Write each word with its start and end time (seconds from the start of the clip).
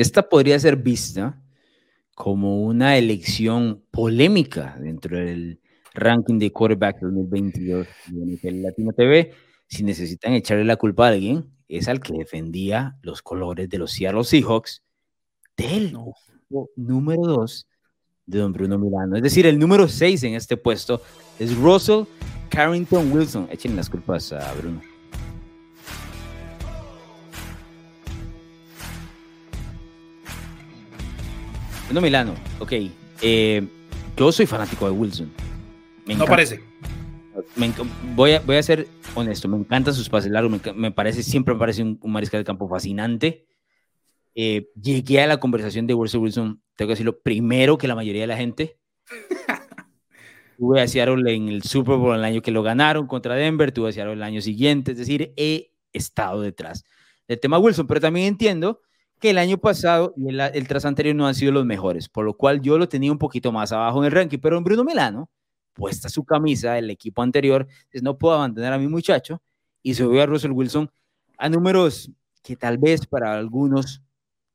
esta 0.00 0.28
podría 0.28 0.58
ser 0.58 0.76
vista 0.76 1.42
como 2.14 2.62
una 2.62 2.96
elección 2.96 3.84
polémica 3.90 4.76
dentro 4.80 5.18
del 5.18 5.60
ranking 5.92 6.38
de 6.38 6.50
quarterback 6.50 7.00
2022 7.00 7.86
de 8.08 8.50
Latino 8.52 8.92
TV. 8.92 9.32
Si 9.66 9.82
necesitan 9.82 10.32
echarle 10.32 10.64
la 10.64 10.76
culpa 10.76 11.06
a 11.06 11.10
alguien, 11.10 11.50
es 11.68 11.86
al 11.88 12.00
que 12.00 12.14
defendía 12.14 12.96
los 13.02 13.20
colores 13.20 13.68
de 13.68 13.78
los 13.78 13.92
Seattle 13.92 14.24
Seahawks 14.24 14.82
del 15.56 15.96
número 16.76 17.22
2 17.22 17.66
de 18.24 18.38
don 18.38 18.52
Bruno 18.52 18.78
Milano. 18.78 19.16
Es 19.16 19.22
decir, 19.22 19.46
el 19.46 19.58
número 19.58 19.86
6 19.86 20.22
en 20.24 20.34
este 20.34 20.56
puesto 20.56 21.02
es 21.38 21.54
Russell 21.56 22.04
Carrington 22.48 23.12
Wilson. 23.12 23.48
Echen 23.50 23.76
las 23.76 23.90
culpas 23.90 24.32
a 24.32 24.52
Bruno. 24.54 24.89
Bruno 31.90 32.02
Milano, 32.02 32.34
ok. 32.60 32.72
Eh, 33.20 33.66
yo 34.16 34.30
soy 34.30 34.46
fanático 34.46 34.84
de 34.84 34.92
Wilson. 34.92 35.28
no 36.06 36.24
parece. 36.24 36.62
voy, 38.14 38.34
a, 38.34 38.38
voy 38.38 38.54
a 38.54 38.62
ser 38.62 38.86
honesto, 39.16 39.48
me 39.48 39.56
encantan 39.56 39.92
sus 39.92 40.08
pases 40.08 40.30
largos, 40.30 40.60
me, 40.76 40.92
parece, 40.92 41.24
siempre 41.24 41.52
me 41.52 41.58
parece 41.58 41.82
un, 41.82 41.98
mariscal 42.04 42.38
de 42.38 42.44
campo 42.44 42.68
fascinante. 42.68 43.44
Eh, 44.36 44.68
llegué 44.80 45.20
a 45.20 45.26
la 45.26 45.40
conversación 45.40 45.88
de 45.88 45.94
Russell 45.94 46.20
Wilson, 46.20 46.62
tengo 46.76 46.86
que 46.86 46.92
decirlo, 46.92 47.18
primero 47.18 47.76
que 47.76 47.88
la 47.88 47.96
mayoría 47.96 48.20
de 48.20 48.28
la 48.28 48.36
gente. 48.36 48.78
tuve 50.58 50.80
a 50.80 50.86
Seattle 50.86 51.34
en 51.34 51.48
el 51.48 51.64
Super 51.64 51.96
Bowl 51.96 52.14
el 52.14 52.22
año 52.22 52.40
que 52.40 52.52
lo 52.52 52.62
ganaron 52.62 53.08
contra 53.08 53.34
Denver, 53.34 53.72
tuve 53.72 53.88
a 53.88 53.92
Seattle 53.92 54.12
el 54.12 54.22
año 54.22 54.40
siguiente, 54.40 54.92
es 54.92 54.98
decir, 54.98 55.34
he 55.36 55.72
estado 55.92 56.40
detrás 56.40 56.84
del 57.26 57.40
tema 57.40 57.58
Wilson, 57.58 57.88
pero 57.88 58.00
también 58.00 58.28
entiendo 58.28 58.80
que 59.20 59.30
el 59.30 59.38
año 59.38 59.58
pasado 59.58 60.14
y 60.16 60.28
el, 60.28 60.66
tras 60.66 60.86
anterior 60.86 61.14
no 61.14 61.26
han 61.26 61.34
sido 61.34 61.52
los 61.52 61.66
mejores, 61.66 62.08
por 62.08 62.24
lo 62.24 62.34
cual 62.34 62.62
yo 62.62 62.78
lo 62.78 62.88
tenía 62.88 63.12
un 63.12 63.18
poquito 63.18 63.52
más 63.52 63.70
abajo 63.70 64.00
en 64.00 64.06
el 64.06 64.12
ranking, 64.12 64.38
pero 64.38 64.60
Bruno 64.62 64.82
Milano, 64.82 65.30
puesta 65.74 66.08
su 66.08 66.24
camisa 66.24 66.72
del 66.72 66.90
equipo 66.90 67.22
anterior, 67.22 67.68
pues 67.92 68.02
no 68.02 68.18
puedo 68.18 68.34
abandonar 68.34 68.72
a 68.72 68.78
mi 68.78 68.88
muchacho 68.88 69.42
y 69.82 69.94
subió 69.94 70.22
a 70.22 70.26
Russell 70.26 70.52
Wilson 70.52 70.90
a 71.38 71.48
números 71.48 72.10
que 72.42 72.56
tal 72.56 72.78
vez 72.78 73.06
para 73.06 73.34
algunos 73.34 74.02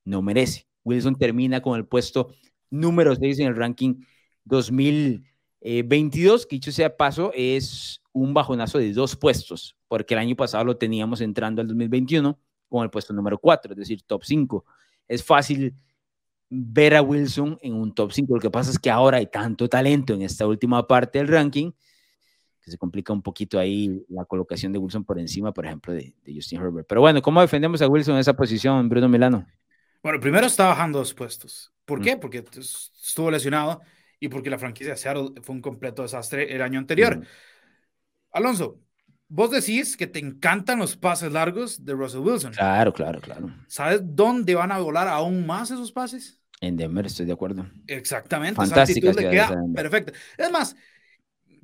no 0.03 0.21
merece. 0.21 0.67
Wilson 0.83 1.15
termina 1.15 1.61
con 1.61 1.77
el 1.77 1.85
puesto 1.85 2.29
número 2.69 3.15
6 3.15 3.39
en 3.39 3.47
el 3.47 3.55
ranking 3.55 4.03
2022, 4.45 6.47
que 6.47 6.55
dicho 6.55 6.71
sea 6.71 6.97
paso, 6.97 7.31
es 7.35 8.01
un 8.13 8.33
bajonazo 8.33 8.79
de 8.79 8.93
dos 8.93 9.15
puestos, 9.15 9.77
porque 9.87 10.15
el 10.15 10.19
año 10.19 10.35
pasado 10.35 10.65
lo 10.65 10.77
teníamos 10.77 11.21
entrando 11.21 11.61
al 11.61 11.67
2021 11.67 12.39
con 12.75 12.83
el 12.83 12.89
puesto 12.89 13.13
número 13.13 13.37
4, 13.37 13.71
es 13.73 13.77
decir, 13.77 14.01
top 14.03 14.23
5. 14.23 14.65
Es 15.07 15.23
fácil 15.23 15.75
ver 16.49 16.95
a 16.95 17.01
Wilson 17.01 17.57
en 17.61 17.73
un 17.73 17.93
top 17.93 18.11
5. 18.11 18.35
Lo 18.35 18.41
que 18.41 18.49
pasa 18.49 18.71
es 18.71 18.79
que 18.79 18.89
ahora 18.89 19.17
hay 19.17 19.27
tanto 19.27 19.67
talento 19.67 20.13
en 20.13 20.21
esta 20.21 20.47
última 20.47 20.87
parte 20.87 21.19
del 21.19 21.27
ranking 21.27 21.71
que 22.65 22.71
se 22.71 22.77
complica 22.79 23.13
un 23.13 23.21
poquito 23.21 23.59
ahí 23.59 24.03
la 24.09 24.25
colocación 24.25 24.71
de 24.71 24.79
Wilson 24.79 25.05
por 25.05 25.19
encima, 25.19 25.53
por 25.53 25.67
ejemplo, 25.67 25.93
de, 25.93 26.15
Justin 26.25 26.59
Herbert. 26.59 26.87
Pero 26.87 26.99
bueno, 26.99 27.21
¿cómo 27.21 27.39
defendemos 27.39 27.79
a 27.83 27.87
Wilson 27.87 28.15
en 28.15 28.21
esa 28.21 28.33
posición, 28.33 28.89
Bruno 28.89 29.07
Milano? 29.07 29.45
Bueno, 30.01 30.19
primero 30.19 30.47
está 30.47 30.65
bajando 30.65 30.97
dos 30.97 31.13
puestos. 31.13 31.71
¿Por 31.85 31.99
mm. 31.99 32.03
qué? 32.03 32.17
Porque 32.17 32.43
estuvo 32.57 33.29
lesionado 33.29 33.81
y 34.19 34.29
porque 34.29 34.49
la 34.49 34.57
franquicia 34.57 34.93
de 34.93 34.97
Seattle 34.97 35.41
fue 35.43 35.55
un 35.55 35.61
completo 35.61 36.01
desastre 36.01 36.55
el 36.55 36.63
año 36.63 36.79
anterior. 36.79 37.19
Mm. 37.19 37.23
Alonso, 38.31 38.79
vos 39.27 39.51
decís 39.51 39.97
que 39.97 40.07
te 40.07 40.19
encantan 40.19 40.79
los 40.79 40.95
pases 40.95 41.31
largos 41.31 41.83
de 41.83 41.93
Russell 41.93 42.21
Wilson. 42.21 42.53
Claro, 42.53 42.93
claro, 42.93 43.19
claro. 43.19 43.53
¿Sabes 43.67 44.01
dónde 44.03 44.55
van 44.55 44.71
a 44.71 44.79
volar 44.79 45.07
aún 45.07 45.45
más 45.45 45.71
esos 45.71 45.91
pases? 45.91 46.39
En 46.61 46.77
Denver, 46.77 47.05
estoy 47.05 47.25
de 47.25 47.33
acuerdo. 47.33 47.67
Exactamente. 47.87 48.55
Fantástica. 48.55 49.11
Esa 49.11 49.29
queda 49.29 49.63
perfecta. 49.73 50.13
Es 50.37 50.51
más, 50.51 50.75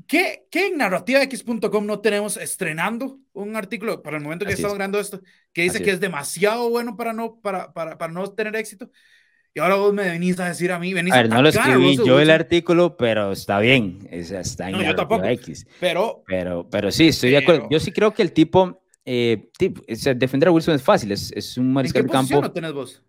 ¿qué, 0.08 0.46
¿qué 0.52 0.68
en 0.68 0.78
narrativax.com 0.78 1.86
no 1.86 2.00
tenemos 2.02 2.38
estrenando 2.38 3.20
un 3.34 3.56
artículo 3.56 4.02
para 4.02 4.18
el 4.18 4.24
momento 4.24 4.46
que 4.46 4.54
estamos 4.54 4.76
grabando 4.76 5.00
esto 5.00 5.22
que 5.54 5.64
dice 5.64 5.82
que 5.82 5.92
es. 5.92 6.00
demasiado 6.00 6.70
bueno 6.70 6.98
para 6.98 7.14
no, 7.14 7.40
para, 7.40 7.72
para, 7.74 7.98
para 7.98 8.12
no 8.12 8.32
tener 8.32 8.56
éxito? 8.56 8.90
Y 9.54 9.60
ahora 9.60 9.76
vos 9.76 9.94
me 9.94 10.04
venís 10.04 10.40
a 10.40 10.46
decir 10.46 10.72
a 10.72 10.80
mí, 10.80 10.94
venís 10.94 11.14
a 11.14 11.18
ver, 11.18 11.30
no 11.30 11.42
lo 11.42 11.50
escribí 11.50 11.98
yo 11.98 12.20
el 12.22 12.30
artículo, 12.30 12.96
pero 12.96 13.34
está 13.34 13.60
bien, 13.60 14.08
está 14.10 14.70
en 14.70 14.78
no, 14.78 14.84
yo 14.84 14.96
tampoco, 14.96 15.26
X. 15.26 15.68
Pero, 15.80 16.24
pero, 16.26 16.70
pero 16.70 16.90
sí, 16.90 17.10
estoy 17.10 17.32
de 17.32 17.38
acuerdo. 17.38 17.68
Yo 17.70 17.80
sí 17.82 17.92
creo 17.92 18.14
que 18.14 18.22
el 18.22 18.32
tipo, 18.32 18.82
eh, 19.04 19.50
tipo 19.58 19.82
defender 20.16 20.48
a 20.48 20.52
Wilson 20.54 20.76
es 20.76 20.82
fácil, 20.82 21.12
es, 21.12 21.34
es 21.34 21.58
un 21.58 21.74
mariscal 21.74 22.04
de 22.04 22.10
campo. 22.10 22.46
¿En 22.46 22.54
tenés 22.54 22.72
vos? 22.72 23.04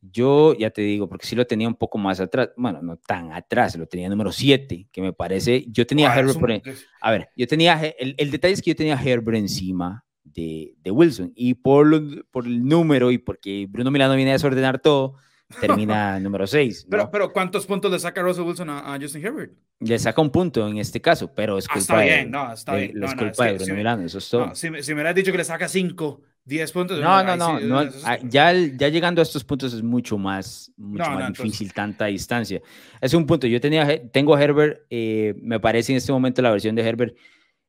Yo 0.00 0.54
ya 0.54 0.70
te 0.70 0.82
digo, 0.82 1.08
porque 1.08 1.26
sí 1.26 1.36
lo 1.36 1.46
tenía 1.46 1.68
un 1.68 1.76
poco 1.76 1.96
más 1.96 2.18
atrás, 2.18 2.50
bueno, 2.56 2.82
no 2.82 2.96
tan 2.96 3.32
atrás, 3.32 3.76
lo 3.76 3.86
tenía 3.86 4.08
número 4.08 4.32
7, 4.32 4.88
que 4.90 5.00
me 5.00 5.12
parece, 5.12 5.64
yo 5.68 5.86
tenía 5.86 6.14
Herbert 6.14 6.38
por, 6.38 6.52
a 7.00 7.10
ver, 7.10 7.28
yo 7.36 7.46
tenía, 7.46 7.80
el, 7.98 8.14
el, 8.18 8.30
detalle 8.30 8.52
es 8.52 8.60
que 8.60 8.72
yo 8.72 8.76
tenía 8.76 9.00
Herbert 9.00 9.38
encima 9.38 10.04
de, 10.24 10.74
de 10.82 10.90
Wilson, 10.90 11.32
y 11.34 11.54
por, 11.54 12.26
por 12.30 12.46
el 12.46 12.64
número 12.66 13.12
y 13.12 13.18
porque 13.18 13.66
Bruno 13.66 13.90
Milano 13.90 14.14
viene 14.14 14.32
a 14.32 14.34
desordenar 14.34 14.78
todo, 14.80 15.14
termina 15.60 16.18
número 16.20 16.46
6. 16.46 16.86
Pero, 16.90 17.10
pero 17.10 17.32
¿cuántos 17.32 17.66
puntos 17.66 17.90
le 17.90 17.98
saca 17.98 18.22
Russell 18.22 18.44
Wilson 18.44 18.70
a, 18.70 18.98
Justin 19.00 19.24
Herbert? 19.24 19.52
Le 19.80 19.98
saca 19.98 20.20
un 20.20 20.30
punto 20.30 20.66
en 20.66 20.78
este 20.78 21.00
caso, 21.00 21.32
pero 21.34 21.58
es 21.58 21.66
ah, 21.68 21.74
culpa 21.74 21.80
está 21.80 22.16
bien, 22.16 22.30
no, 22.30 22.52
está 22.52 22.74
bien. 22.76 23.02
es 23.02 23.14
culpa 23.14 23.46
de 23.46 23.54
Bruno 23.54 23.74
Milano, 23.74 24.02
eso 24.04 24.18
es 24.18 24.28
todo. 24.28 24.54
si, 24.54 24.68
si, 24.82 24.90
me 24.92 24.94
hubieras 24.94 25.14
dicho 25.14 25.32
que 25.32 25.38
le 25.38 25.44
saca 25.44 25.68
5, 25.68 26.22
10 26.44 26.72
puntos. 26.72 27.00
No, 27.00 27.24
no, 27.24 27.36
no, 27.36 27.60
no, 27.60 27.90
ah, 28.04 28.18
ya, 28.22 28.52
ya 28.52 28.88
llegando 28.88 29.20
a 29.20 29.24
estos 29.24 29.44
puntos 29.44 29.72
es 29.72 29.82
mucho 29.82 30.18
más, 30.18 30.72
mucho 30.76 31.10
más 31.10 31.28
difícil 31.28 31.72
tanta 31.72 32.06
distancia. 32.06 32.60
Es 33.00 33.14
un 33.14 33.26
punto, 33.26 33.46
yo 33.46 33.60
tenía, 33.60 34.10
tengo 34.10 34.34
a 34.34 34.42
Herbert, 34.42 34.82
eh, 34.90 35.34
me 35.40 35.58
parece 35.58 35.92
en 35.92 35.98
este 35.98 36.12
momento 36.12 36.42
la 36.42 36.50
versión 36.50 36.74
de 36.74 36.82
Herbert 36.82 37.16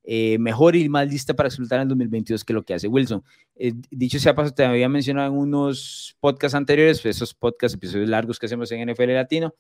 eh, 0.08 0.38
mejor 0.38 0.76
y 0.76 0.88
más 0.88 1.08
lista 1.10 1.34
para 1.34 1.50
resultar 1.50 1.80
en 1.82 1.88
2022 1.88 2.46
que 2.46 2.54
lo 2.54 2.64
que 2.64 2.76
hace 2.76 2.88
Wilson. 2.88 3.24
Eh, 3.56 3.74
dicho 3.90 4.20
sea 4.20 4.36
paso, 4.36 4.54
te 4.54 4.64
había 4.64 4.88
mencionado 4.88 5.34
en 5.34 5.40
unos 5.40 6.16
podcasts 6.20 6.54
anteriores, 6.54 7.04
esos 7.08 7.34
podcasts, 7.34 7.76
episodios 7.76 8.08
largos 8.08 8.38
que 8.38 8.46
hacemos 8.46 8.72
en 8.72 8.88
NFL 8.88 9.14
Latino, 9.14 9.56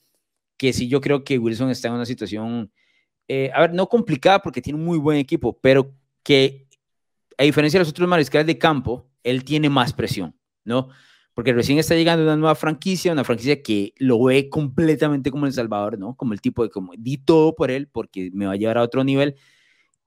que 0.55 0.71
sí 0.71 0.87
yo 0.87 1.01
creo 1.01 1.23
que 1.23 1.39
Wilson 1.39 1.71
está 1.71 1.87
en 1.87 1.95
una 1.95 2.05
situación, 2.05 2.71
eh, 3.27 3.49
a 3.55 3.61
ver, 3.61 3.73
no 3.73 3.89
complicada 3.89 4.39
porque 4.43 4.61
tiene 4.61 4.77
un 4.77 4.85
muy 4.85 4.99
buen 4.99 5.17
equipo, 5.17 5.57
pero 5.59 5.91
que 6.21 6.67
a 7.39 7.43
diferencia 7.43 7.79
de 7.79 7.81
los 7.81 7.89
otros 7.89 8.07
mariscales 8.07 8.45
de 8.45 8.59
campo, 8.59 9.09
él 9.23 9.43
tiene 9.43 9.67
más 9.67 9.93
presión, 9.93 10.35
¿no? 10.63 10.89
Porque 11.33 11.53
recién 11.53 11.79
está 11.79 11.95
llegando 11.95 12.23
una 12.23 12.37
nueva 12.37 12.53
franquicia, 12.53 13.11
una 13.11 13.23
franquicia 13.23 13.63
que 13.63 13.93
lo 13.97 14.23
ve 14.23 14.47
completamente 14.47 15.31
como 15.31 15.47
El 15.47 15.53
Salvador, 15.53 15.97
¿no? 15.97 16.15
Como 16.15 16.33
el 16.33 16.39
tipo 16.39 16.61
de, 16.61 16.69
como, 16.69 16.93
di 16.95 17.17
todo 17.17 17.55
por 17.55 17.71
él 17.71 17.87
porque 17.87 18.29
me 18.31 18.45
va 18.45 18.53
a 18.53 18.57
llevar 18.57 18.77
a 18.77 18.83
otro 18.83 19.03
nivel 19.03 19.35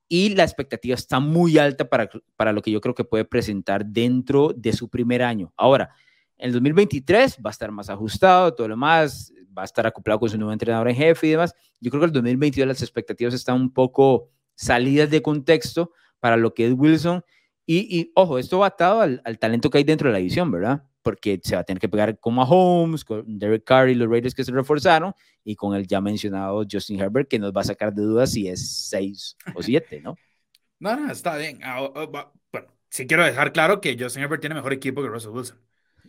y 0.09 0.31
la 0.31 0.45
expectativa 0.45 0.95
está 0.95 1.21
muy 1.21 1.59
alta 1.59 1.89
para, 1.89 2.09
para 2.37 2.53
lo 2.53 2.63
que 2.63 2.71
yo 2.71 2.81
creo 2.81 2.95
que 2.95 3.05
puede 3.05 3.25
presentar 3.25 3.85
dentro 3.85 4.53
de 4.57 4.73
su 4.73 4.89
primer 4.89 5.23
año. 5.23 5.53
Ahora, 5.57 5.91
en 6.39 6.47
el 6.47 6.53
2023 6.53 7.39
va 7.45 7.51
a 7.51 7.53
estar 7.53 7.71
más 7.71 7.91
ajustado, 7.91 8.55
todo 8.55 8.69
lo 8.69 8.77
más, 8.77 9.33
va 9.57 9.63
a 9.63 9.65
estar 9.65 9.87
acoplado 9.87 10.21
con 10.21 10.31
su 10.31 10.39
nuevo 10.39 10.53
entrenador 10.53 10.89
en 10.89 10.97
jefe 10.97 11.27
y 11.27 11.31
demás. 11.31 11.55
Yo 11.81 11.91
creo 11.91 12.01
que 12.01 12.07
el 12.07 12.13
2022 12.13 12.67
las 12.67 12.83
expectativas 12.83 13.35
están 13.35 13.57
un 13.57 13.73
poco 13.73 14.31
salidas 14.55 15.11
de 15.11 15.21
contexto 15.21 15.93
para 16.21 16.37
lo 16.37 16.55
que 16.55 16.67
es 16.67 16.73
Wilson. 16.73 17.23
Y, 17.71 18.13
ojo, 18.15 18.39
esto 18.39 18.61
va 18.61 18.69
atado 18.69 19.03
al, 19.03 19.21
al 19.27 19.39
talento 19.39 19.69
que 19.69 19.77
hay 19.77 19.85
dentro 19.85 20.09
de 20.09 20.15
la 20.15 20.21
edición, 20.21 20.51
¿verdad? 20.51 20.88
Porque 21.09 21.41
se 21.43 21.55
va 21.55 21.63
a 21.63 21.65
tener 21.65 21.81
que 21.81 21.89
pegar 21.89 22.19
con 22.21 22.35
Mahomes, 22.35 23.03
con 23.03 23.39
Derek 23.39 23.65
Carr 23.65 23.89
y 23.89 23.95
los 23.95 24.11
Raiders 24.11 24.35
que 24.35 24.45
se 24.45 24.53
reforzaron, 24.53 25.15
y 25.43 25.57
con 25.57 25.75
el 25.75 25.87
ya 25.87 26.03
mencionado 26.03 26.63
Justin 26.71 27.01
Herbert, 27.01 27.31
que 27.31 27.39
nos 27.39 27.51
va 27.51 27.63
a 27.63 27.65
sacar 27.65 27.95
de 27.95 28.03
dudas 28.03 28.33
si 28.33 28.47
es 28.47 28.89
6 28.91 29.37
o 29.55 29.63
7, 29.63 30.03
¿no? 30.03 30.17
No, 30.81 30.95
no, 30.95 31.11
está 31.11 31.39
bien. 31.39 31.61
Ah, 31.65 31.89
bueno, 32.53 32.69
sí 32.91 33.07
quiero 33.07 33.25
dejar 33.25 33.55
claro 33.55 33.81
que 33.81 33.97
Justin 33.99 34.23
Herbert 34.23 34.43
tiene 34.43 34.55
mejor 34.55 34.75
equipo 34.75 35.03
que 35.03 35.09
Russell 35.09 35.31
Wilson. 35.31 35.59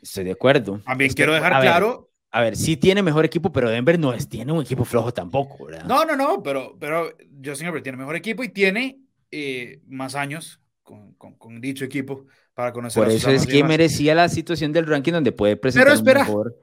Estoy 0.02 0.26
de 0.26 0.34
acuerdo. 0.34 0.82
También 0.86 1.14
quiero 1.14 1.34
dejar 1.34 1.62
claro. 1.62 2.12
a 2.30 2.42
ver, 2.42 2.58
sí 2.58 2.76
tiene 2.76 3.02
mejor 3.02 3.23
equipo, 3.23 3.53
pero 3.53 3.70
Denver 3.70 3.97
no 3.97 4.14
es, 4.14 4.28
tiene 4.28 4.52
un 4.52 4.62
equipo 4.62 4.84
flojo 4.84 5.14
tampoco, 5.14 5.66
¿verdad? 5.66 5.85
No, 5.85 6.03
no, 6.03 6.18
no, 6.18 6.44
pero, 6.44 6.76
pero 6.78 7.09
Justin 7.44 7.68
Herbert 7.68 7.84
tiene 7.84 7.97
mejor 7.97 8.18
equipo 8.18 8.44
y 8.44 8.50
tiene 8.50 9.00
eh, 9.32 9.79
más 9.88 10.14
años 10.16 10.62
con, 10.84 11.14
con, 11.14 11.35
con 11.35 11.62
dicho 11.62 11.85
equipo 11.85 12.26
para 12.59 12.73
conocer 12.73 13.02
Por 13.02 13.09
eso 13.09 13.29
es 13.29 13.47
que 13.47 13.64
merecía 13.64 14.14
la 14.14 14.28
situación 14.28 14.73
del 14.73 14.85
ranking 14.85 15.14
donde 15.14 15.32
puede 15.32 15.56
presentar 15.56 15.85
Pero 15.85 15.96
espera. 15.96 16.26
mejor. 16.26 16.58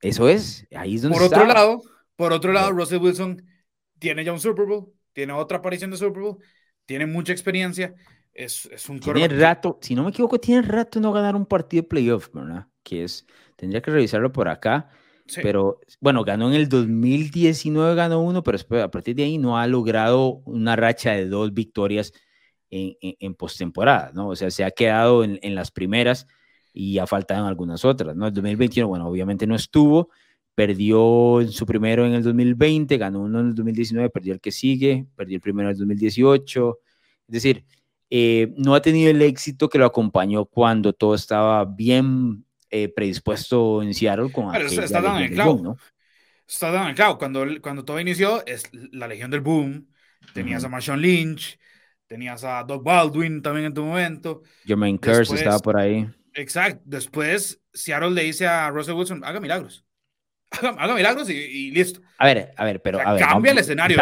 Eso 0.00 0.28
es, 0.28 0.64
ahí 0.76 0.94
es 0.94 1.02
donde 1.02 1.18
Por 1.18 1.26
otro 1.26 1.44
lado, 1.44 1.82
por 2.14 2.32
otro 2.32 2.52
lado, 2.52 2.70
Russell 2.70 3.02
Wilson 3.02 3.42
tiene 3.98 4.24
ya 4.24 4.32
un 4.32 4.38
Super 4.38 4.64
Bowl, 4.64 4.92
tiene 5.12 5.32
otra 5.32 5.58
aparición 5.58 5.90
de 5.90 5.96
Super 5.96 6.22
Bowl, 6.22 6.38
tiene 6.84 7.04
mucha 7.04 7.32
experiencia, 7.32 7.96
es, 8.32 8.66
es 8.66 8.88
un 8.88 9.00
Tiene 9.00 9.26
rato, 9.26 9.76
si 9.82 9.96
no 9.96 10.04
me 10.04 10.10
equivoco, 10.10 10.38
tiene 10.38 10.62
rato 10.62 11.00
no 11.00 11.10
ganar 11.10 11.34
un 11.34 11.46
partido 11.46 11.82
de 11.82 11.88
playoff, 11.88 12.28
¿verdad? 12.32 12.68
Que 12.84 13.02
es, 13.02 13.26
tendría 13.56 13.82
que 13.82 13.90
revisarlo 13.90 14.32
por 14.32 14.48
acá. 14.48 14.88
Pero 15.42 15.80
bueno, 16.00 16.22
ganó 16.22 16.46
en 16.46 16.54
el 16.54 16.68
2019, 16.68 17.96
ganó 17.96 18.20
uno, 18.20 18.44
pero 18.44 18.84
a 18.84 18.90
partir 18.92 19.16
de 19.16 19.24
ahí 19.24 19.36
no 19.36 19.58
ha 19.58 19.66
logrado 19.66 20.42
una 20.44 20.76
racha 20.76 21.10
de 21.10 21.26
dos 21.26 21.52
victorias 21.52 22.12
en, 22.70 22.96
en, 23.00 23.34
postemporada, 23.34 24.10
¿no? 24.14 24.28
O 24.28 24.36
sea, 24.36 24.50
se 24.50 24.64
ha 24.64 24.70
quedado 24.70 25.24
en, 25.24 25.54
las 25.54 25.70
primeras. 25.70 26.26
y 26.72 26.94
ya 26.94 27.06
faltan 27.06 27.44
algunas 27.44 27.84
otras, 27.84 28.16
¿no? 28.16 28.26
El 28.26 28.34
2021, 28.34 28.88
bueno, 28.88 29.08
obviamente 29.08 29.46
no 29.46 29.54
estuvo, 29.54 30.10
perdió 30.54 31.40
en 31.40 31.52
su 31.52 31.66
primero 31.66 32.06
en 32.06 32.14
el 32.14 32.22
2020, 32.22 32.96
ganó 32.98 33.20
uno 33.20 33.40
en 33.40 33.48
el 33.48 33.54
2019, 33.54 34.10
perdió 34.10 34.34
el 34.34 34.40
que 34.40 34.52
sigue, 34.52 35.06
perdió 35.16 35.36
el 35.36 35.40
primero 35.40 35.68
en 35.68 35.72
el 35.72 35.78
2018, 35.78 36.78
es 37.28 37.32
decir, 37.32 37.64
eh, 38.08 38.52
no 38.56 38.74
ha 38.74 38.80
tenido 38.80 39.10
el 39.10 39.20
éxito 39.22 39.68
que 39.68 39.78
lo 39.78 39.86
acompañó 39.86 40.44
cuando 40.44 40.92
todo 40.92 41.14
estaba 41.14 41.64
bien 41.64 42.44
eh, 42.70 42.88
predispuesto 42.88 43.82
en 43.82 43.94
Seattle 43.94 44.30
con 44.30 44.52
Pero 44.52 44.66
está 44.66 45.00
dando 45.00 45.20
el 45.20 45.30
clavo, 45.30 45.60
¿no? 45.62 45.76
Está 46.46 46.70
dando 46.70 46.90
el 46.90 46.94
clavo. 46.94 47.18
Cuando, 47.18 47.44
cuando 47.60 47.84
todo 47.84 48.00
inició, 48.00 48.44
es 48.46 48.70
la 48.92 49.08
Legión 49.08 49.30
del 49.30 49.40
Boom, 49.40 49.88
tenías 50.32 50.64
a 50.64 50.68
Marshawn 50.68 51.00
Lynch, 51.00 51.58
tenías 52.06 52.44
a 52.44 52.62
Doug 52.64 52.82
Baldwin 52.82 53.42
también 53.42 53.66
en 53.66 53.74
tu 53.74 53.84
momento. 53.84 54.42
Jermaine 54.64 54.98
Curse 54.98 55.34
estaba 55.34 55.58
por 55.58 55.76
ahí. 55.76 56.08
Exacto. 56.34 56.82
Después, 56.84 57.60
Seattle 57.72 58.10
le 58.10 58.24
dice 58.24 58.46
a 58.46 58.70
Russell 58.70 58.94
Wilson, 58.94 59.24
haga 59.24 59.40
milagros. 59.40 59.84
Haga, 60.78 60.94
milagros 60.94 61.28
y, 61.28 61.72
listo. 61.72 62.00
A 62.18 62.26
ver, 62.26 62.52
a 62.56 62.64
ver, 62.64 62.80
pero. 62.80 63.00
a 63.00 63.14
ver, 63.14 63.22
cambia 63.22 63.50
el 63.50 63.58
escenario. 63.58 63.98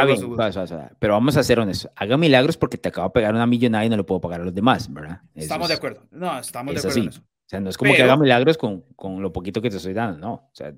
pero 0.98 1.14
vamos 1.14 1.36
a 1.38 1.42
ser 1.42 1.58
honestos. 1.58 1.90
Haga 1.96 2.18
milagros 2.18 2.58
porque 2.58 2.76
te 2.76 2.90
acaba 2.90 3.08
de 3.08 3.12
pegar 3.12 3.34
una 3.34 3.46
millonada 3.46 3.84
y 3.86 3.88
no 3.88 3.96
le 3.96 4.04
puedo 4.04 4.20
pagar 4.20 4.42
a 4.42 4.44
los 4.44 4.54
demás, 4.54 4.92
¿verdad? 4.92 5.22
estamos 5.34 5.68
de 5.68 5.74
acuerdo. 5.74 6.06
No, 6.10 6.38
estamos 6.38 6.74
de 6.74 6.80
acuerdo 6.80 7.00
en 7.00 7.08
eso. 7.08 7.22
Sea, 7.54 7.60
no 7.60 7.70
es 7.70 7.78
como 7.78 7.94
que 7.94 8.02
haga 8.02 8.16
milagros 8.16 8.58
con, 8.58 8.82
con, 8.96 9.22
lo 9.22 9.32
poquito 9.32 9.62
que 9.62 9.70
te 9.70 9.76
estoy 9.76 9.92
dando, 9.92 10.18
no. 10.18 10.32
O 10.32 10.50
sea, 10.52 10.74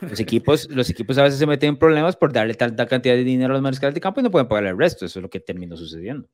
Los, 0.00 0.18
equipos, 0.18 0.68
los 0.68 0.90
equipos 0.90 1.16
a 1.18 1.22
veces 1.22 1.38
se 1.38 1.46
meten 1.46 1.70
en 1.70 1.76
problemas 1.78 2.16
por 2.16 2.32
darle 2.32 2.54
tanta 2.54 2.86
cantidad 2.86 3.14
de 3.14 3.22
dinero 3.22 3.52
a 3.52 3.54
los 3.54 3.62
mariscales 3.62 3.94
de 3.94 4.00
campo 4.00 4.18
y 4.18 4.24
no 4.24 4.30
pueden 4.30 4.48
pagar 4.48 4.66
el 4.66 4.78
resto. 4.78 5.06
Eso 5.06 5.20
es 5.20 5.22
lo 5.22 5.30
que 5.30 5.38
terminó 5.38 5.76
sucediendo. 5.76 6.28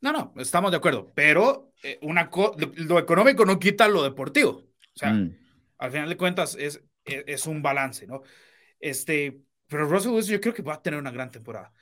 No, 0.00 0.12
no, 0.12 0.34
estamos 0.38 0.72
de 0.72 0.78
acuerdo. 0.78 1.12
Pero 1.14 1.72
eh, 1.82 1.98
una 2.02 2.30
lo, 2.76 2.98
económico 2.98 3.44
no 3.44 3.58
quita 3.58 3.86
lo 3.86 4.02
deportivo. 4.02 4.50
O 4.50 4.98
sea, 4.98 5.12
mm. 5.12 5.36
al 5.78 5.90
final 5.92 6.08
de 6.08 6.16
cuentas 6.16 6.56
es, 6.58 6.82
e, 7.04 7.24
es, 7.26 7.46
un 7.46 7.62
balance, 7.62 8.06
¿no? 8.06 8.22
Este, 8.80 9.40
pero 9.68 9.86
Russell 9.86 10.12
Wilson 10.12 10.32
yo 10.32 10.40
creo 10.40 10.54
que 10.54 10.62
va 10.62 10.74
a 10.74 10.82
tener 10.82 10.98
una 10.98 11.12
gran 11.12 11.30
temporada. 11.30 11.72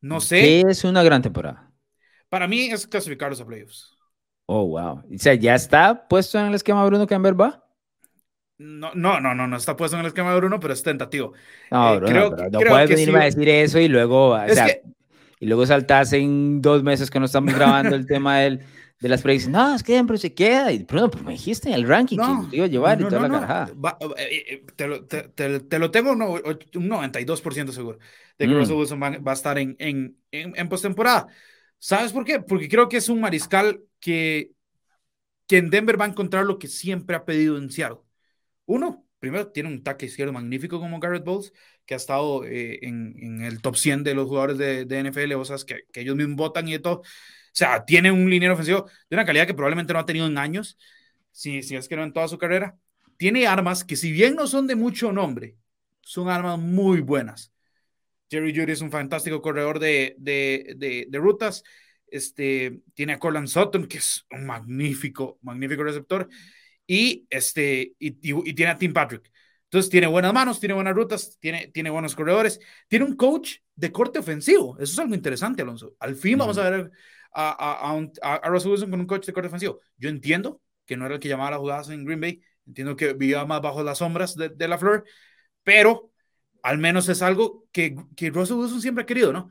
No 0.00 0.20
sé. 0.20 0.40
¿Qué 0.40 0.60
es 0.68 0.84
una 0.84 1.02
gran 1.02 1.22
temporada? 1.22 1.72
Para 2.28 2.46
mí 2.46 2.66
es 2.66 2.86
clasificarlos 2.86 3.40
a 3.40 3.46
playoffs. 3.46 3.91
Oh, 4.54 4.66
wow. 4.66 4.98
O 4.98 5.18
sea, 5.18 5.32
¿ya 5.32 5.54
está 5.54 6.06
puesto 6.08 6.38
en 6.38 6.46
el 6.46 6.54
esquema 6.54 6.84
Bruno 6.84 7.06
Camber 7.06 7.40
va? 7.40 7.64
No, 8.58 8.90
no, 8.94 9.18
no, 9.18 9.34
no, 9.34 9.48
no 9.48 9.56
está 9.56 9.74
puesto 9.74 9.96
en 9.96 10.02
el 10.02 10.08
esquema 10.08 10.30
de 10.30 10.36
Bruno, 10.36 10.60
pero 10.60 10.74
es 10.74 10.82
tentativo. 10.82 11.32
No, 11.70 11.94
eh, 11.94 11.96
Bruno, 11.96 12.30
creo, 12.32 12.50
no 12.50 12.58
puedes 12.60 12.90
venirme 12.90 13.20
a 13.20 13.24
decir 13.24 13.48
eso 13.48 13.78
y 13.78 13.88
luego, 13.88 14.32
o 14.32 14.48
sea, 14.50 14.66
y 15.40 15.46
luego 15.46 15.64
saltas 15.64 16.12
en 16.12 16.60
dos 16.60 16.82
meses 16.82 17.10
que 17.10 17.18
no 17.18 17.24
estamos 17.24 17.54
grabando 17.54 17.96
el 17.96 18.06
tema 18.06 18.40
del, 18.40 18.60
de 19.00 19.08
las 19.08 19.22
predicciones. 19.22 19.58
No, 19.58 19.74
es 19.74 19.82
que 19.82 19.94
siempre 19.94 20.18
se 20.18 20.34
queda. 20.34 20.70
Y 20.70 20.84
Bruno, 20.84 21.10
pues 21.10 21.24
me 21.24 21.32
dijiste 21.32 21.72
el 21.72 21.88
ranking 21.88 22.18
no, 22.18 22.42
que 22.42 22.50
te 22.50 22.56
iba 22.56 22.66
a 22.66 22.68
llevar 22.68 23.00
y 23.00 23.04
toda 23.04 23.22
la 23.22 23.30
carajada. 23.30 23.72
Eh, 24.18 24.44
eh, 24.50 24.66
te, 24.76 24.86
lo, 24.86 25.06
te, 25.06 25.22
te, 25.30 25.78
lo 25.78 25.90
tengo 25.90 26.12
un, 26.12 26.20
un 26.20 26.90
92% 26.90 27.70
seguro 27.70 27.98
de 28.38 28.46
que 28.46 28.52
mm. 28.52 28.58
Russell 28.58 28.76
Wilson 28.76 29.02
va, 29.02 29.16
va, 29.16 29.32
a 29.32 29.34
estar 29.34 29.58
en, 29.58 29.76
en, 29.78 30.18
en, 30.30 30.52
en 30.54 30.68
postemporada. 30.68 31.26
¿Sabes 31.78 32.12
por 32.12 32.26
qué? 32.26 32.38
Porque 32.38 32.68
creo 32.68 32.90
que 32.90 32.98
es 32.98 33.08
un 33.08 33.18
mariscal 33.18 33.80
que, 34.02 34.52
que 35.46 35.58
en 35.58 35.70
Denver 35.70 35.98
va 35.98 36.04
a 36.04 36.08
encontrar 36.08 36.44
lo 36.44 36.58
que 36.58 36.68
siempre 36.68 37.16
ha 37.16 37.24
pedido 37.24 37.56
en 37.56 37.70
Seattle. 37.70 38.00
Uno, 38.66 39.06
primero, 39.18 39.52
tiene 39.52 39.70
un 39.70 39.82
tackle 39.82 40.08
izquierdo 40.08 40.32
magnífico 40.32 40.80
como 40.80 41.00
Garrett 41.00 41.24
Bowles, 41.24 41.52
que 41.86 41.94
ha 41.94 41.96
estado 41.96 42.44
eh, 42.44 42.80
en, 42.82 43.42
el 43.42 43.62
top 43.62 43.76
100 43.76 44.04
de 44.04 44.14
los 44.14 44.26
jugadores 44.28 44.58
de, 44.58 44.84
de 44.84 44.98
NFL, 44.98 45.34
o 45.34 45.44
sea, 45.44 45.56
que, 45.66 45.84
ellos 46.00 46.16
mismos 46.16 46.36
votan 46.36 46.68
y 46.68 46.72
de 46.72 46.80
todo. 46.80 47.00
O 47.00 47.04
sea, 47.52 47.84
tiene 47.84 48.10
un 48.12 48.28
liniero 48.28 48.54
ofensivo 48.54 48.86
de 49.08 49.16
una 49.16 49.24
calidad 49.24 49.46
que 49.46 49.54
probablemente 49.54 49.92
no 49.92 50.00
ha 50.00 50.06
tenido 50.06 50.26
en 50.26 50.38
años, 50.38 50.78
si, 51.30 51.62
si 51.62 51.76
es 51.76 51.88
que 51.88 51.96
no 51.96 52.02
en 52.02 52.12
toda 52.12 52.28
su 52.28 52.38
carrera. 52.38 52.76
Tiene 53.16 53.46
armas 53.46 53.84
que, 53.84 53.96
si 53.96 54.10
bien 54.10 54.34
no 54.34 54.46
son 54.48 54.66
de 54.66 54.74
mucho 54.74 55.12
nombre, 55.12 55.56
son 56.00 56.28
armas 56.28 56.58
muy 56.58 57.00
buenas. 57.00 57.52
Jerry 58.30 58.52
Judy 58.58 58.72
es 58.72 58.80
un 58.80 58.90
fantástico 58.90 59.42
corredor 59.42 59.78
de, 59.78 60.16
de, 60.18 61.06
de 61.08 61.18
rutas. 61.18 61.62
Este, 62.12 62.82
tiene 62.94 63.14
a 63.14 63.18
Colin 63.18 63.48
Sutton, 63.48 63.86
que 63.86 63.98
es 63.98 64.26
un 64.30 64.44
magnífico, 64.44 65.38
magnífico 65.42 65.82
receptor 65.82 66.28
y, 66.86 67.26
este, 67.30 67.94
y, 67.98 68.10
tiene 68.54 68.72
a 68.72 68.76
Tim 68.76 68.92
Patrick. 68.92 69.30
Entonces 69.64 69.90
tiene 69.90 70.06
buenas 70.06 70.34
manos, 70.34 70.60
tiene 70.60 70.74
buenas 70.74 70.94
rutas, 70.94 71.38
tiene, 71.40 71.68
tiene 71.68 71.88
buenos 71.88 72.14
corredores, 72.14 72.60
tiene 72.88 73.06
un 73.06 73.16
coach 73.16 73.56
de 73.74 73.90
corte 73.90 74.18
ofensivo. 74.18 74.76
Eso 74.78 74.92
es 74.92 74.98
algo 74.98 75.14
interesante, 75.14 75.62
Alonso. 75.62 75.96
Al 75.98 76.14
fin 76.14 76.36
vamos 76.36 76.58
a 76.58 76.68
ver 76.68 76.90
a, 77.32 77.96
a, 78.22 78.36
a, 78.36 78.48
Russell 78.50 78.72
Wilson 78.72 78.90
con 78.90 79.00
un 79.00 79.06
coach 79.06 79.24
de 79.24 79.32
corte 79.32 79.48
ofensivo. 79.48 79.80
Yo 79.96 80.10
entiendo 80.10 80.60
que 80.84 80.98
no 80.98 81.06
era 81.06 81.14
el 81.14 81.20
que 81.20 81.28
llamaba 81.28 81.52
las 81.52 81.60
jugadas 81.60 81.88
en 81.88 82.04
Green 82.04 82.20
Bay, 82.20 82.42
entiendo 82.66 82.94
que 82.94 83.14
vivía 83.14 83.44
más 83.46 83.62
bajo 83.62 83.82
las 83.82 83.98
sombras 83.98 84.36
de, 84.36 84.50
de 84.50 84.68
la 84.68 84.76
flor, 84.76 85.04
pero 85.62 86.12
al 86.62 86.78
menos 86.78 87.08
es 87.08 87.22
algo 87.22 87.66
que, 87.72 87.96
que 88.16 88.30
Russell 88.30 88.56
Wilson 88.56 88.82
siempre 88.82 89.02
ha 89.02 89.06
querido, 89.06 89.32
¿no? 89.32 89.48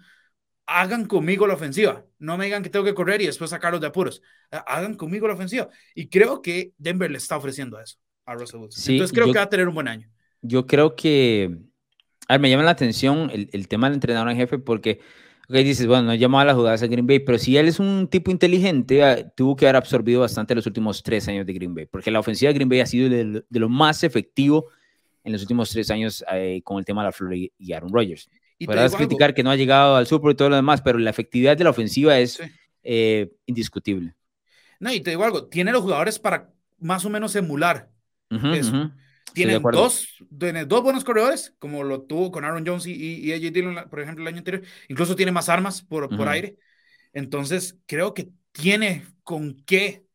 Hagan 0.72 1.06
conmigo 1.06 1.48
la 1.48 1.56
ofensiva. 1.56 2.06
No 2.20 2.38
me 2.38 2.46
digan 2.46 2.64
que 2.64 2.70
tengo 2.70 2.86
que 2.86 2.94
correr 2.94 3.22
y 3.22 3.26
después 3.26 3.50
sacarlos 3.50 3.82
de 3.82 3.88
apuros. 3.88 4.22
Hagan 4.50 4.96
conmigo 4.96 5.28
la 5.28 5.34
ofensiva. 5.34 5.70
Y 5.94 6.08
creo 6.08 6.42
que 6.42 6.74
Denver 6.78 7.12
le 7.12 7.18
está 7.18 7.38
ofreciendo 7.38 7.80
eso 7.80 7.98
a 8.26 8.36
Russell 8.36 8.60
Wilson. 8.60 8.94
Entonces 8.94 9.14
creo 9.14 9.32
que 9.32 9.38
va 9.38 9.44
a 9.44 9.50
tener 9.50 9.68
un 9.68 9.76
buen 9.76 9.88
año. 9.88 10.10
Yo 10.42 10.66
creo 10.66 10.96
que, 10.96 11.58
a 12.28 12.34
ver, 12.34 12.42
me 12.42 12.50
llama 12.50 12.64
la 12.64 12.72
atención 12.72 13.30
el, 13.32 13.50
el 13.52 13.68
tema 13.68 13.88
del 13.88 13.96
entrenador 13.96 14.30
en 14.30 14.38
jefe 14.38 14.58
porque, 14.60 15.02
ok, 15.50 15.56
dices, 15.58 15.86
bueno, 15.88 16.04
no 16.04 16.16
llamaba 16.16 16.44
a 16.44 16.46
las 16.46 16.56
jugadas 16.56 16.82
a 16.82 16.88
Green 16.88 17.06
Bay, 17.06 17.20
pero 17.20 17.38
si 17.38 17.58
él 17.58 17.68
es 17.68 17.80
un 17.80 18.08
tipo 18.08 18.32
inteligente, 18.32 19.04
ah, 19.04 19.30
tuvo 19.36 19.56
que 19.56 19.66
haber 19.66 19.76
absorbido 19.76 20.22
bastante 20.22 20.56
los 20.56 20.66
últimos 20.66 21.04
tres 21.04 21.28
años 21.28 21.46
de 21.46 21.54
Green 21.54 21.76
Bay, 21.76 21.86
porque 21.86 22.12
la 22.12 22.20
ofensiva 22.20 22.50
de 22.50 22.56
Green 22.56 22.70
Bay 22.70 22.80
ha 22.80 22.86
sido 22.86 23.10
de, 23.10 23.44
lo 23.50 23.70
más 23.70 24.04
efectivo 24.04 24.68
en 25.24 25.34
los 25.34 25.42
últimos 25.42 25.70
tres 25.70 25.92
años 25.92 26.24
eh, 26.32 26.62
con 26.64 26.80
el 26.80 26.86
tema 26.86 27.02
de 27.02 27.08
la 27.10 27.12
Florida 27.12 27.54
y 27.60 27.74
Aaron 27.74 27.94
Rodgers. 27.94 28.30
Y 28.62 28.68
Podrás 28.68 28.96
criticar 28.96 29.34
que 29.34 29.42
no 29.42 29.50
ha 29.50 29.56
llegado 29.56 29.96
al 29.96 30.06
Super 30.06 30.34
y 30.34 30.36
todo 30.36 30.50
lo 30.50 30.56
demás, 30.56 30.84
pero 30.84 31.00
la 31.00 31.10
efectividad 31.10 31.58
de 31.58 31.64
la 31.64 31.72
ofensiva 31.72 32.20
es 32.20 32.40
eh, 32.84 33.32
indiscutible. 33.48 34.14
No, 34.80 34.94
y 34.94 35.02
te 35.02 35.10
digo 35.10 35.24
algo, 35.24 35.48
tiene 35.48 35.72
los 35.72 35.82
jugadores 35.82 36.20
para 36.20 36.54
más 36.78 37.04
o 37.04 37.10
menos 37.10 37.36
emular 37.36 37.90
eso. 38.30 38.92
Tienen 39.34 39.64
dos, 39.64 40.08
tiene 40.38 40.66
dos 40.66 40.84
buenos 40.84 41.04
corredores, 41.04 41.56
como 41.58 41.84
lo 41.84 42.04
tuvo 42.04 42.32
con 42.32 42.46
Aaron 42.46 42.64
Jones 42.64 42.86
y, 42.86 42.94
y, 42.94 43.34
AJ 43.34 43.52
Dillon, 43.52 43.90
por 43.90 44.00
ejemplo, 44.00 44.22
el 44.22 44.28
año 44.28 44.38
anterior. 44.38 44.64
Incluso 44.90 45.16
tiene 45.16 45.32
más 45.32 45.50
armas 45.50 45.82
por, 45.82 46.16
por 46.16 46.30
aire. 46.30 46.56
Entonces, 47.14 47.80
creo 47.88 48.14
que 48.14 48.30
tiene 48.52 49.08
con 49.24 49.56
qué 49.66 50.06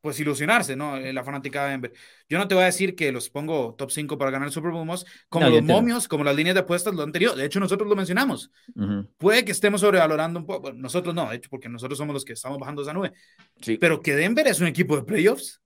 pues 0.00 0.20
ilusionarse, 0.20 0.76
¿no? 0.76 0.98
La 0.98 1.24
fanática 1.24 1.64
de 1.64 1.70
Denver. 1.70 1.92
Yo 2.28 2.38
no 2.38 2.46
te 2.46 2.54
voy 2.54 2.62
a 2.62 2.66
decir 2.66 2.94
que 2.94 3.10
los 3.10 3.30
pongo 3.30 3.74
top 3.74 3.90
5 3.90 4.16
para 4.16 4.30
ganar 4.30 4.46
el 4.46 4.52
Super 4.52 4.70
Bowl, 4.70 4.86
como 5.28 5.48
los 5.48 5.62
momios, 5.62 6.06
como 6.06 6.24
las 6.24 6.36
líneas 6.36 6.54
de 6.54 6.60
apuestas 6.60 6.94
lo 6.94 7.02
anterior. 7.02 7.34
De 7.34 7.44
hecho, 7.44 7.60
nosotros 7.60 7.88
lo 7.88 7.96
mencionamos. 7.96 8.50
Puede 9.16 9.44
que 9.44 9.52
estemos 9.52 9.80
sobrevalorando 9.80 10.38
un 10.38 10.46
poco. 10.46 10.72
nosotros 10.72 11.14
no, 11.14 11.28
de 11.30 11.36
hecho, 11.36 11.50
porque 11.50 11.68
nosotros 11.68 11.98
somos 11.98 12.14
los 12.14 12.24
que 12.24 12.34
estamos 12.34 12.58
bajando 12.58 12.82
esa 12.82 12.92
nube. 12.92 13.12
Sí. 13.60 13.76
Pero 13.78 14.00
que 14.00 14.14
Denver 14.14 14.46
es 14.46 14.60
un 14.60 14.68
equipo 14.68 14.96
de 14.96 15.02
playoffs. 15.02 15.60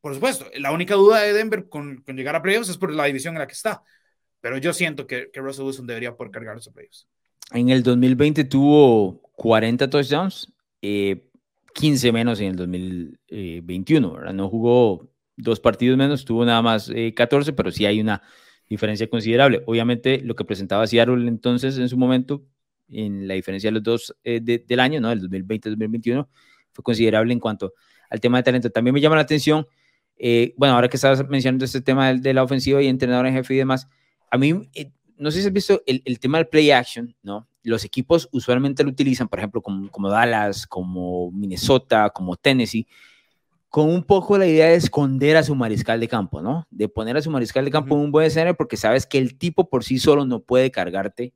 Por 0.00 0.14
supuesto, 0.14 0.46
la 0.56 0.70
única 0.70 0.94
duda 0.94 1.20
de 1.22 1.32
Denver 1.32 1.68
con, 1.68 2.02
con 2.02 2.16
llegar 2.16 2.36
a 2.36 2.42
playoffs 2.42 2.68
es 2.68 2.76
por 2.76 2.92
la 2.92 3.06
división 3.06 3.34
en 3.34 3.40
la 3.40 3.46
que 3.46 3.54
está. 3.54 3.82
Pero 4.40 4.58
yo 4.58 4.72
siento 4.72 5.06
que, 5.06 5.30
que 5.32 5.40
Russell 5.40 5.64
Wilson 5.64 5.86
debería 5.86 6.14
por 6.14 6.30
cargar 6.30 6.58
esos 6.58 6.72
playoffs. 6.72 7.08
En 7.52 7.70
el 7.70 7.82
2020 7.82 8.44
tuvo 8.44 9.20
40 9.32 9.88
touchdowns. 9.88 10.52
Eh, 10.82 11.24
15 11.74 12.12
menos 12.12 12.40
en 12.40 12.50
el 12.50 12.56
2021, 12.56 14.12
¿verdad? 14.12 14.32
No 14.32 14.48
jugó 14.48 15.10
dos 15.36 15.60
partidos 15.60 15.98
menos, 15.98 16.24
tuvo 16.24 16.44
nada 16.44 16.62
más 16.62 16.90
14, 17.14 17.50
eh, 17.50 17.54
pero 17.54 17.70
sí 17.70 17.84
hay 17.84 18.00
una 18.00 18.22
diferencia 18.68 19.08
considerable. 19.08 19.62
Obviamente, 19.66 20.20
lo 20.22 20.34
que 20.34 20.44
presentaba 20.44 20.86
Seattle 20.86 21.28
entonces 21.28 21.76
en 21.78 21.88
su 21.88 21.98
momento, 21.98 22.44
en 22.88 23.26
la 23.26 23.34
diferencia 23.34 23.68
de 23.68 23.72
los 23.72 23.82
dos 23.82 24.16
eh, 24.24 24.40
del 24.40 24.80
año, 24.80 25.00
¿no? 25.00 25.10
El 25.10 25.20
2020-2021, 25.28 26.28
fue 26.72 26.82
considerable 26.82 27.32
en 27.32 27.40
cuanto 27.40 27.74
al 28.08 28.20
tema 28.20 28.38
de 28.38 28.44
talento. 28.44 28.70
También 28.70 28.94
me 28.94 29.00
llama 29.00 29.16
la 29.16 29.22
atención, 29.22 29.66
eh, 30.16 30.54
bueno, 30.56 30.76
ahora 30.76 30.88
que 30.88 30.96
estabas 30.96 31.28
mencionando 31.28 31.64
este 31.64 31.80
tema 31.80 32.12
de, 32.12 32.20
de, 32.20 32.34
la 32.34 32.44
ofensiva 32.44 32.80
y 32.80 32.86
entrenador 32.86 33.26
en 33.26 33.34
jefe 33.34 33.54
y 33.54 33.58
demás, 33.58 33.88
a 34.30 34.38
mí, 34.38 34.70
no 35.16 35.30
sé 35.30 35.40
si 35.40 35.46
has 35.46 35.52
visto 35.52 35.82
el, 35.86 36.02
el 36.04 36.18
tema 36.18 36.38
del 36.38 36.48
play 36.48 36.70
action, 36.70 37.14
¿no? 37.22 37.48
los 37.64 37.84
equipos 37.84 38.28
usualmente 38.30 38.84
lo 38.84 38.90
utilizan, 38.90 39.26
por 39.26 39.38
ejemplo, 39.38 39.62
como, 39.62 39.90
como, 39.90 40.10
Dallas, 40.10 40.66
como 40.66 41.30
Minnesota, 41.32 42.10
como 42.10 42.36
Tennessee, 42.36 42.86
con 43.70 43.88
un 43.88 44.04
poco 44.04 44.38
la 44.38 44.46
idea 44.46 44.66
de 44.66 44.76
esconder 44.76 45.36
a 45.36 45.42
su 45.42 45.54
mariscal 45.54 45.98
de 45.98 46.06
campo, 46.06 46.40
¿no? 46.40 46.68
De 46.70 46.88
poner 46.88 47.16
a 47.16 47.22
su 47.22 47.30
mariscal 47.30 47.64
de 47.64 47.70
campo 47.70 47.96
en 47.96 48.02
un 48.02 48.12
buen 48.12 48.26
escenario 48.26 48.54
porque 48.54 48.76
sabes 48.76 49.06
que 49.06 49.18
el 49.18 49.36
tipo 49.36 49.68
por 49.68 49.82
sí 49.82 49.98
solo 49.98 50.26
no 50.26 50.40
puede 50.40 50.70
cargarte 50.70 51.32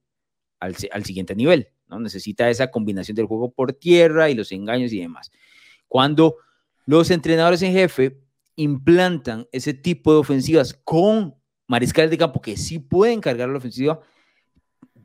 al, 0.61 0.77
al 0.93 1.05
siguiente 1.05 1.35
nivel, 1.35 1.69
¿no? 1.89 1.99
Necesita 1.99 2.49
esa 2.49 2.71
combinación 2.71 3.17
del 3.17 3.27
juego 3.27 3.51
por 3.51 3.73
tierra 3.73 4.29
y 4.31 4.35
los 4.35 4.53
engaños 4.53 4.93
y 4.93 5.01
demás. 5.01 5.33
Cuando 5.89 6.37
los 6.85 7.11
entrenadores 7.11 7.63
en 7.63 7.73
jefe 7.73 8.21
implantan 8.55 9.49
ese 9.51 9.73
tipo 9.73 10.13
de 10.13 10.19
ofensivas 10.19 10.75
con 10.85 11.38
mariscales 11.69 12.11
de 12.11 12.19
campo 12.19 12.41
que 12.41 12.57
sí 12.57 12.81
pueden 12.81 13.21
cargar 13.21 13.49
la 13.49 13.59
ofensiva, 13.59 14.01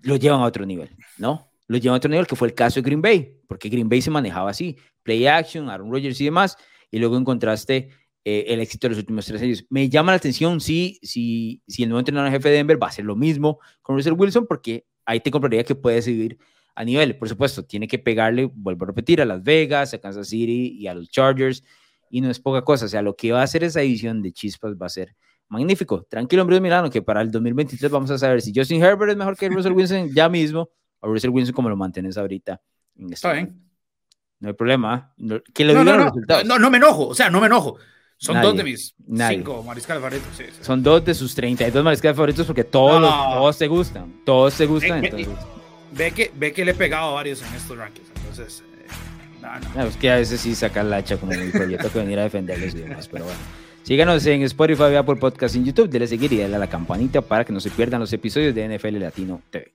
lo 0.02 0.16
llevan 0.16 0.42
a 0.42 0.46
otro 0.46 0.66
nivel, 0.66 0.90
¿no? 1.18 1.52
Lo 1.68 1.78
llevan 1.78 1.96
a 1.96 1.98
otro 1.98 2.10
nivel, 2.10 2.26
que 2.26 2.36
fue 2.36 2.48
el 2.48 2.54
caso 2.54 2.76
de 2.76 2.82
Green 2.82 3.02
Bay, 3.02 3.38
porque 3.48 3.70
Green 3.70 3.88
Bay 3.88 4.02
se 4.02 4.10
manejaba 4.10 4.50
así, 4.50 4.78
play 5.04 5.28
action, 5.28 5.70
Aaron 5.70 5.92
Rodgers 5.92 6.20
y 6.20 6.26
demás, 6.26 6.58
y 6.90 7.00
luego 7.00 7.18
encontraste 7.18 7.90
eh, 8.26 8.46
el 8.48 8.60
éxito 8.60 8.88
de 8.88 8.92
los 8.92 9.00
últimos 9.00 9.26
tres 9.26 9.42
años. 9.42 9.66
Me 9.70 9.90
llama 9.90 10.12
la 10.12 10.18
atención 10.18 10.62
si, 10.62 11.00
si, 11.04 11.62
si 11.68 11.84
el 11.84 11.90
nuevo 11.90 12.00
entrenador 12.00 12.32
jefe 12.32 12.50
de 12.50 12.56
Denver 12.56 12.82
va 12.82 12.88
a 12.88 12.90
hacer 12.90 13.06
lo 13.06 13.16
mismo 13.16 13.60
con 13.82 13.96
Russell 13.96 14.14
Wilson, 14.14 14.46
porque 14.48 14.86
ahí 15.06 15.20
te 15.20 15.32
compraría 15.32 15.64
que 15.64 15.76
puede 15.76 16.02
seguir 16.02 16.38
a 16.76 16.84
nivel. 16.84 17.18
Por 17.18 17.30
supuesto, 17.30 17.66
tiene 17.66 17.88
que 17.88 18.00
pegarle, 18.00 18.50
vuelvo 18.54 18.86
a 18.86 18.88
repetir, 18.88 19.22
a 19.22 19.26
Las 19.26 19.44
Vegas, 19.44 19.94
a 19.94 20.00
Kansas 20.00 20.30
City 20.30 20.76
y 20.78 20.88
a 20.88 20.94
los 20.94 21.10
Chargers, 21.10 21.64
y 22.10 22.22
no 22.22 22.30
es 22.30 22.40
poca 22.40 22.64
cosa. 22.64 22.86
O 22.86 22.90
sea, 22.90 23.02
lo 23.02 23.16
que 23.16 23.32
va 23.32 23.42
a 23.42 23.44
hacer 23.44 23.64
esa 23.64 23.82
división 23.82 24.22
de 24.22 24.32
chispas 24.32 24.76
va 24.76 24.86
a 24.86 24.90
ser 24.90 25.16
magnífico. 25.54 26.04
Tranquilo, 26.10 26.42
hombre 26.42 26.60
Milano, 26.60 26.90
que 26.90 27.02
para 27.02 27.22
el 27.22 27.32
2023 27.32 27.92
vamos 27.92 28.12
a 28.12 28.18
saber 28.18 28.42
si 28.42 28.52
Justin 28.54 28.84
Herbert 28.84 29.12
es 29.12 29.18
mejor 29.18 29.38
que 29.38 29.48
Russell 29.48 29.72
Wilson 29.72 30.10
ya 30.14 30.28
mismo, 30.28 30.70
o 31.00 31.08
Russell 31.08 31.30
Wilson 31.30 31.54
como 31.54 31.70
lo 31.70 31.78
mantienes 31.78 32.18
ahorita. 32.18 32.60
Está 33.10 33.34
bien. 33.34 33.62
No 34.40 34.50
hay 34.50 34.56
problema. 34.56 35.14
Que 35.54 35.64
lo 35.64 35.74
no, 35.74 35.84
no, 35.84 35.98
no, 35.98 36.44
no, 36.44 36.60
no 36.60 36.70
me 36.70 36.78
enojo, 36.78 37.08
o 37.08 37.16
sea, 37.16 37.30
no 37.30 37.40
me 37.40 37.48
enojo. 37.48 37.78
Son 38.18 38.42
dos 38.42 38.56
de 38.56 38.64
mis 38.64 38.96
cinco 39.30 39.64
mariscales 39.64 40.02
favoritos. 40.02 40.66
Son 40.66 40.82
dos 40.82 41.04
de 41.04 41.14
sus 41.14 41.36
32 41.36 41.84
mariscales 41.84 42.16
favoritos 42.16 42.46
porque 42.48 42.64
todos, 42.64 43.02
todos 43.02 43.58
te 43.58 43.68
gustan. 43.68 44.22
Todos 44.26 44.56
te 44.56 44.66
gustan. 44.66 45.02
Ve, 45.02 45.08
entonces. 45.08 45.46
ve, 45.92 46.12
que, 46.12 46.32
ve 46.36 46.54
que 46.54 46.66
le 46.66 46.72
he 46.72 46.76
pegado 46.76 47.10
a 47.10 47.14
varios 47.14 47.42
en 47.42 47.54
estos 47.54 47.78
rankings. 47.78 48.08
Entonces, 48.16 48.64
eh, 48.78 48.88
no, 49.42 49.82
no. 49.84 49.88
Es 49.88 49.98
que 49.98 50.10
a 50.10 50.16
veces 50.16 50.40
sí 50.40 50.56
saca 50.56 50.84
la 50.84 50.98
hacha 50.98 51.18
como 51.18 51.34
mi 51.34 51.50
proyecto 51.52 51.92
que 51.92 52.00
venir 52.00 52.18
a 52.20 52.24
defenderlos 52.24 52.74
y 52.74 52.80
demás, 52.80 53.10
pero 53.10 53.26
bueno. 53.26 53.40
Síganos 53.84 54.26
en 54.28 54.44
Spotify, 54.44 54.96
Apple 54.96 55.18
Podcast 55.18 55.58
en 55.58 55.66
YouTube, 55.66 55.90
denle 55.90 56.08
seguir 56.08 56.32
y 56.32 56.38
denle 56.38 56.56
a 56.56 56.60
la 56.60 56.68
campanita 56.68 57.22
para 57.22 57.44
que 57.44 57.52
no 57.52 57.60
se 57.60 57.70
pierdan 57.70 58.00
los 58.00 58.14
episodios 58.14 58.56
de 58.56 58.78
NFL 58.78 58.98
Latino 58.98 59.42
TV. 59.50 59.74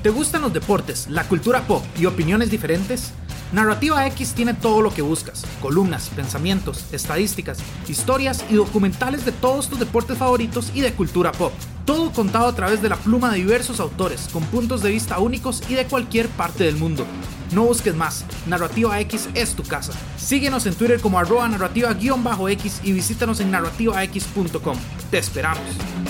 ¿Te 0.00 0.10
gustan 0.10 0.42
los 0.42 0.52
deportes, 0.52 1.08
la 1.10 1.24
cultura 1.24 1.62
pop 1.62 1.82
y 1.98 2.06
opiniones 2.06 2.52
diferentes? 2.52 3.12
Narrativa 3.52 4.06
X 4.06 4.34
tiene 4.34 4.54
todo 4.54 4.82
lo 4.82 4.94
que 4.94 5.02
buscas, 5.02 5.44
columnas, 5.60 6.10
pensamientos, 6.10 6.94
estadísticas, 6.94 7.58
historias 7.88 8.44
y 8.48 8.54
documentales 8.54 9.24
de 9.24 9.32
todos 9.32 9.68
tus 9.68 9.80
deportes 9.80 10.16
favoritos 10.16 10.70
y 10.76 10.82
de 10.82 10.92
cultura 10.92 11.32
pop. 11.32 11.52
Todo 11.84 12.12
contado 12.12 12.46
a 12.46 12.54
través 12.54 12.82
de 12.82 12.88
la 12.88 12.96
pluma 12.96 13.32
de 13.32 13.38
diversos 13.38 13.80
autores, 13.80 14.28
con 14.32 14.44
puntos 14.44 14.80
de 14.82 14.90
vista 14.90 15.18
únicos 15.18 15.68
y 15.68 15.74
de 15.74 15.86
cualquier 15.86 16.28
parte 16.28 16.62
del 16.62 16.76
mundo. 16.76 17.04
No 17.52 17.64
busques 17.64 17.94
más, 17.94 18.24
Narrativa 18.46 19.00
X 19.00 19.28
es 19.34 19.54
tu 19.54 19.62
casa. 19.62 19.92
Síguenos 20.16 20.66
en 20.66 20.74
Twitter 20.74 21.00
como 21.00 21.18
arroba 21.18 21.48
narrativa-x 21.48 22.80
y 22.84 22.92
visítanos 22.92 23.40
en 23.40 23.50
narrativax.com. 23.50 24.76
Te 25.10 25.18
esperamos. 25.18 26.07